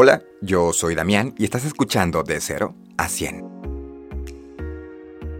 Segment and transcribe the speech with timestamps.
[0.00, 3.48] Hola, yo soy Damián y estás escuchando De 0 a 100.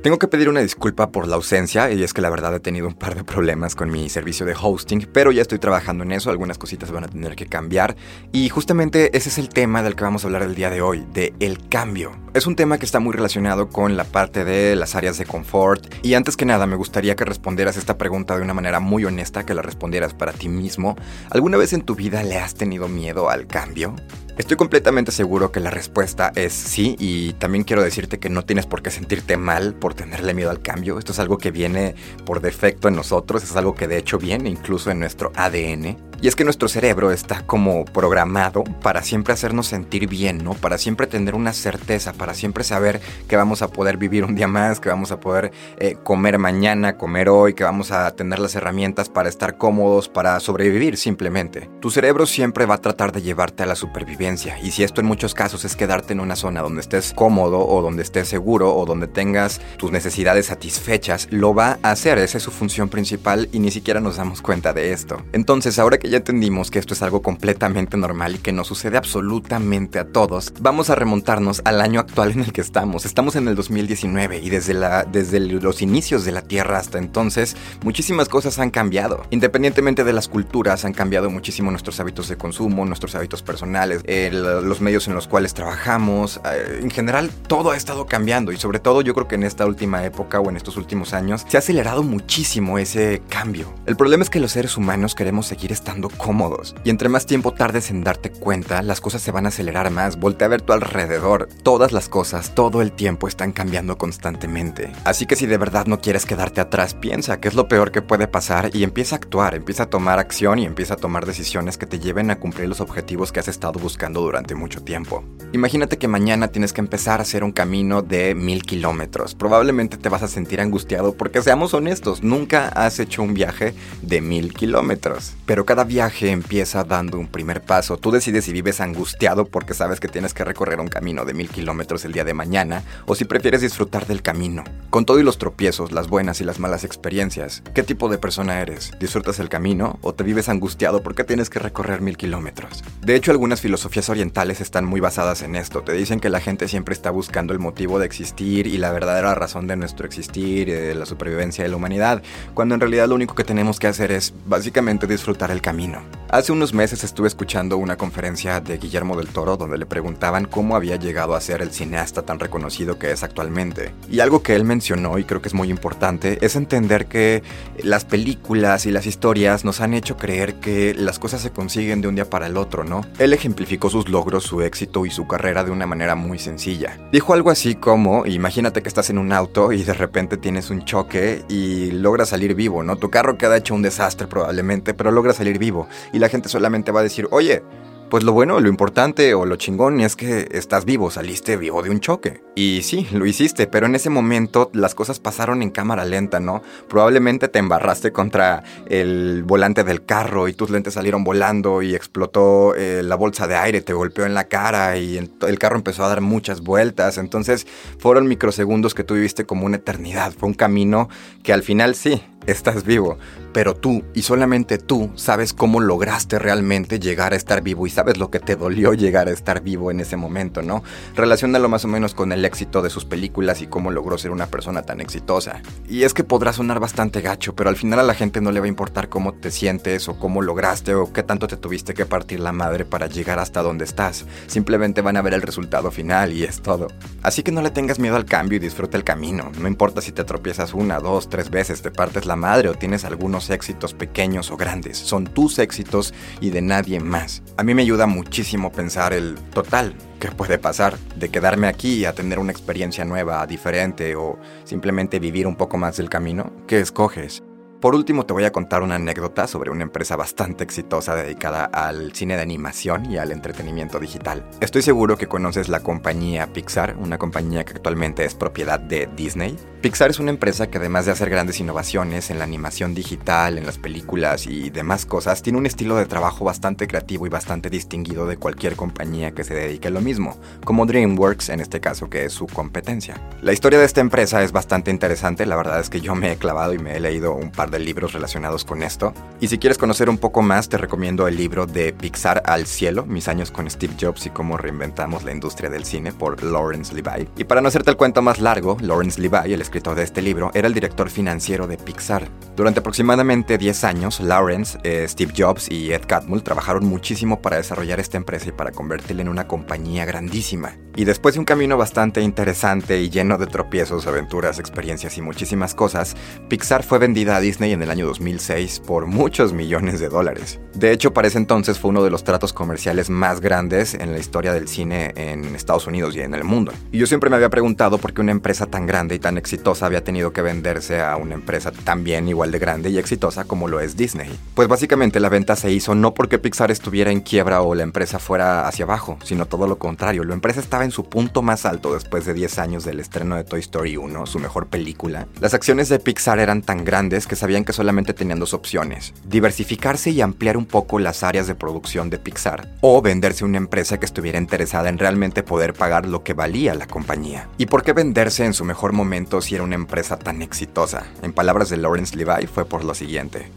[0.03, 2.89] Tengo que pedir una disculpa por la ausencia y es que la verdad he tenido
[2.89, 6.31] un par de problemas con mi servicio de hosting, pero ya estoy trabajando en eso,
[6.31, 7.95] algunas cositas van a tener que cambiar
[8.33, 11.07] y justamente ese es el tema del que vamos a hablar el día de hoy,
[11.13, 12.11] de el cambio.
[12.35, 15.87] Es un tema que está muy relacionado con la parte de las áreas de confort
[16.03, 19.47] y antes que nada me gustaría que respondieras esta pregunta de una manera muy honesta,
[19.47, 20.97] que la respondieras para ti mismo.
[21.31, 23.95] ¿Alguna vez en tu vida le has tenido miedo al cambio?
[24.39, 28.67] Estoy completamente seguro que la respuesta es sí y también quiero decirte que no tienes
[28.67, 30.97] por qué sentirte mal por tenerle miedo al cambio.
[30.97, 34.49] Esto es algo que viene por defecto en nosotros, es algo que de hecho viene
[34.49, 36.08] incluso en nuestro ADN.
[36.21, 40.55] Y es que nuestro cerebro está como programado para siempre hacernos sentir bien, ¿no?
[40.55, 44.49] Para siempre tener una certeza, para siempre saber que vamos a poder vivir un día
[44.49, 48.57] más, que vamos a poder eh, comer mañana, comer hoy, que vamos a tener las
[48.57, 51.71] herramientas para estar cómodos, para sobrevivir simplemente.
[51.81, 54.59] Tu cerebro siempre va a tratar de llevarte a la supervivencia.
[54.61, 57.81] Y si esto en muchos casos es quedarte en una zona donde estés cómodo o
[57.81, 62.19] donde estés seguro o donde tengas tus necesidades satisfechas, lo va a hacer.
[62.19, 65.23] Esa es su función principal y ni siquiera nos damos cuenta de esto.
[65.33, 68.97] Entonces, ahora que ya entendimos que esto es algo completamente normal y que nos sucede
[68.97, 73.05] absolutamente a todos, vamos a remontarnos al año actual en el que estamos.
[73.05, 74.75] Estamos en el 2019 y desde,
[75.11, 79.25] desde los inicios de la Tierra hasta entonces, muchísimas cosas han cambiado.
[79.31, 84.81] Independientemente de las culturas, han cambiado muchísimo nuestros hábitos de consumo, nuestros hábitos personales, los
[84.81, 86.41] medios en los cuales trabajamos.
[86.45, 89.67] Eh, en general, todo ha estado cambiando y sobre todo yo creo que en esta
[89.67, 93.75] última época o en estos últimos años se ha acelerado muchísimo ese cambio.
[93.87, 96.77] El problema es que los seres humanos queremos seguir estando cómodos.
[96.85, 100.21] Y entre más tiempo tardes en darte cuenta, las cosas se van a acelerar más.
[100.21, 101.49] Voltea a ver tu alrededor.
[101.65, 104.93] Todas las cosas, todo el tiempo están cambiando constantemente.
[105.05, 108.03] Así que si de verdad no quieres quedarte atrás, piensa qué es lo peor que
[108.03, 111.79] puede pasar y empieza a actuar, empieza a tomar acción y empieza a tomar decisiones
[111.79, 115.25] que te lleven a cumplir los objetivos que has estado buscando durante mucho tiempo.
[115.53, 119.35] Imagínate que mañana tienes que empezar a hacer un camino de mil kilómetros.
[119.35, 124.21] Probablemente te vas a sentir angustiado porque seamos honestos, nunca has hecho un viaje de
[124.21, 125.38] mil kilómetros.
[125.49, 127.97] Pero cada viaje empieza dando un primer paso.
[127.97, 131.49] Tú decides si vives angustiado porque sabes que tienes que recorrer un camino de mil
[131.49, 134.63] kilómetros el día de mañana o si prefieres disfrutar del camino.
[134.91, 138.61] Con todo y los tropiezos, las buenas y las malas experiencias, ¿qué tipo de persona
[138.61, 138.91] eres?
[139.01, 142.85] ¿Disfrutas el camino o te vives angustiado porque tienes que recorrer mil kilómetros?
[143.01, 145.81] De hecho, algunas filosofías orientales están muy basadas en esto.
[145.81, 149.35] Te dicen que la gente siempre está buscando el motivo de existir y la verdadera
[149.35, 152.23] razón de nuestro existir, de la supervivencia de la humanidad,
[152.53, 156.53] cuando en realidad lo único que tenemos que hacer es básicamente disfrutar el camino Hace
[156.53, 160.97] unos meses estuve escuchando una conferencia de Guillermo del Toro donde le preguntaban cómo había
[160.97, 163.95] llegado a ser el cineasta tan reconocido que es actualmente.
[164.11, 167.43] Y algo que él mencionó y creo que es muy importante es entender que
[167.83, 172.09] las películas y las historias nos han hecho creer que las cosas se consiguen de
[172.09, 173.07] un día para el otro, ¿no?
[173.19, 176.99] Él ejemplificó sus logros, su éxito y su carrera de una manera muy sencilla.
[177.11, 180.85] Dijo algo así como, imagínate que estás en un auto y de repente tienes un
[180.85, 182.97] choque y logras salir vivo, ¿no?
[182.97, 185.89] Tu carro queda hecho un desastre probablemente, pero logras salir vivo.
[186.13, 187.63] Y la gente solamente va a decir, oye,
[188.11, 191.91] pues lo bueno, lo importante o lo chingón es que estás vivo, saliste vivo de
[191.91, 192.43] un choque.
[192.55, 196.63] Y sí, lo hiciste, pero en ese momento las cosas pasaron en cámara lenta, ¿no?
[196.89, 202.75] Probablemente te embarraste contra el volante del carro y tus lentes salieron volando y explotó
[202.75, 206.09] eh, la bolsa de aire, te golpeó en la cara y el carro empezó a
[206.09, 207.19] dar muchas vueltas.
[207.19, 207.67] Entonces
[207.99, 210.33] fueron microsegundos que tú viviste como una eternidad.
[210.33, 211.09] Fue un camino
[211.43, 213.19] que al final sí, estás vivo,
[213.53, 218.17] pero tú y solamente tú sabes cómo lograste realmente llegar a estar vivo y sabes
[218.17, 220.85] lo que te dolió llegar a estar vivo en ese momento, ¿no?
[221.17, 224.47] Relaciónalo más o menos con el éxito de sus películas y cómo logró ser una
[224.47, 225.63] persona tan exitosa.
[225.89, 228.61] Y es que podrá sonar bastante gacho, pero al final a la gente no le
[228.61, 232.07] va a importar cómo te sientes o cómo lograste o qué tanto te tuviste que
[232.07, 234.27] partir la madre para llegar hasta donde estás.
[234.47, 236.87] Simplemente van a ver el resultado final y es todo.
[237.25, 239.51] Así que no le tengas miedo al cambio y disfruta el camino.
[239.59, 243.05] No importa si te tropiezas una, dos, tres veces, te partes la madre o tienes
[243.05, 244.99] algunos éxitos pequeños o grandes.
[244.99, 247.43] Son tus éxitos y de nadie más.
[247.57, 249.95] A mí me ayuda muchísimo pensar el total.
[250.21, 250.99] ¿Qué puede pasar?
[251.17, 255.97] De quedarme aquí a tener una experiencia nueva, diferente o simplemente vivir un poco más
[255.97, 256.53] del camino.
[256.67, 257.43] ¿Qué escoges?
[257.81, 262.13] Por último, te voy a contar una anécdota sobre una empresa bastante exitosa dedicada al
[262.13, 264.45] cine de animación y al entretenimiento digital.
[264.61, 269.57] Estoy seguro que conoces la compañía Pixar, una compañía que actualmente es propiedad de Disney.
[269.81, 273.65] Pixar es una empresa que además de hacer grandes innovaciones en la animación digital, en
[273.65, 278.27] las películas y demás cosas, tiene un estilo de trabajo bastante creativo y bastante distinguido
[278.27, 282.25] de cualquier compañía que se dedique a lo mismo, como DreamWorks en este caso que
[282.25, 283.23] es su competencia.
[283.41, 286.37] La historia de esta empresa es bastante interesante, la verdad es que yo me he
[286.37, 289.13] clavado y me he leído un par de libros relacionados con esto.
[289.41, 293.07] Y si quieres conocer un poco más, te recomiendo el libro de Pixar al cielo,
[293.07, 297.29] mis años con Steve Jobs y cómo reinventamos la industria del cine por Lawrence Levi.
[297.37, 300.51] Y para no hacerte el cuento más largo, Lawrence Levi, el escritor de este libro,
[300.55, 302.29] era el director financiero de Pixar.
[302.57, 308.01] Durante aproximadamente 10 años, Lawrence, eh, Steve Jobs y Ed Catmull trabajaron muchísimo para desarrollar
[308.01, 310.77] esta empresa y para convertirla en una compañía grandísima.
[310.97, 315.75] Y después de un camino bastante interesante y lleno de tropiezos, aventuras, experiencias y muchísimas
[315.75, 316.17] cosas,
[316.49, 320.61] Pixar fue vendida a Disney en el año 2006 por muchos millones de dólares.
[320.75, 324.19] De hecho, para ese entonces fue uno de los tratos comerciales más grandes en la
[324.19, 326.73] historia del cine en Estados Unidos y en el mundo.
[326.93, 329.87] Y yo siempre me había preguntado por qué una empresa tan grande y tan exitosa
[329.87, 333.81] había tenido que venderse a una empresa también igual de grande y exitosa como lo
[333.81, 334.31] es Disney.
[334.55, 338.21] Pues básicamente la venta se hizo no porque Pixar estuviera en quiebra o la empresa
[338.21, 340.23] fuera hacia abajo, sino todo lo contrario.
[340.23, 343.45] La empresa estaba en su punto más alto después de 10 años del estreno de
[343.45, 345.27] Toy Story 1, su mejor película.
[345.41, 350.11] Las acciones de Pixar eran tan grandes que sabían que solamente tenían dos opciones, diversificarse
[350.11, 353.99] y ampliar un poco las áreas de producción de Pixar, o venderse a una empresa
[353.99, 357.49] que estuviera interesada en realmente poder pagar lo que valía la compañía.
[357.57, 361.05] ¿Y por qué venderse en su mejor momento si era una empresa tan exitosa?
[361.23, 363.49] En palabras de Lawrence Levi fue por lo siguiente.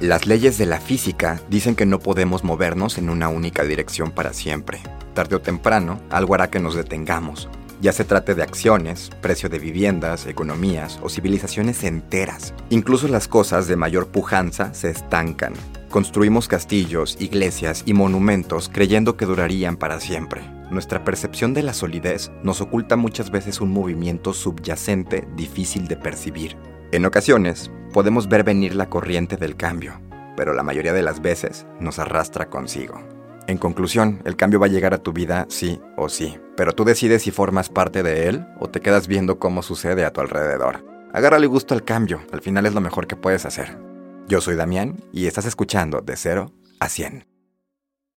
[0.00, 4.32] Las leyes de la física dicen que no podemos movernos en una única dirección para
[4.32, 4.80] siempre.
[5.12, 9.58] Tarde o temprano, algo hará que nos detengamos, ya se trate de acciones, precio de
[9.58, 12.54] viviendas, economías o civilizaciones enteras.
[12.70, 15.54] Incluso las cosas de mayor pujanza se estancan.
[15.90, 20.42] Construimos castillos, iglesias y monumentos creyendo que durarían para siempre.
[20.70, 26.56] Nuestra percepción de la solidez nos oculta muchas veces un movimiento subyacente difícil de percibir.
[26.92, 30.00] En ocasiones, podemos ver venir la corriente del cambio,
[30.36, 33.17] pero la mayoría de las veces nos arrastra consigo.
[33.48, 36.84] En conclusión, el cambio va a llegar a tu vida sí o sí, pero tú
[36.84, 40.84] decides si formas parte de él o te quedas viendo cómo sucede a tu alrededor.
[41.14, 43.78] Agárrale gusto al cambio, al final es lo mejor que puedes hacer.
[44.28, 47.37] Yo soy Damián y estás escuchando De Cero a 100.